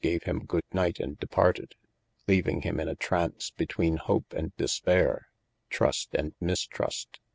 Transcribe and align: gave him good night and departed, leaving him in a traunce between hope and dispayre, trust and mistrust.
gave 0.01 0.23
him 0.23 0.45
good 0.45 0.63
night 0.73 0.99
and 0.99 1.19
departed, 1.19 1.75
leaving 2.27 2.63
him 2.63 2.79
in 2.79 2.87
a 2.87 2.95
traunce 2.95 3.51
between 3.55 3.97
hope 3.97 4.33
and 4.33 4.51
dispayre, 4.57 5.27
trust 5.69 6.15
and 6.15 6.33
mistrust. 6.41 7.19